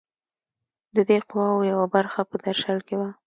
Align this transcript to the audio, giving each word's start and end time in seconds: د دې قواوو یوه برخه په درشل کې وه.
د 0.95 0.97
دې 1.09 1.17
قواوو 1.29 1.67
یوه 1.71 1.85
برخه 1.95 2.21
په 2.29 2.35
درشل 2.45 2.77
کې 2.87 2.95
وه. 2.99 3.09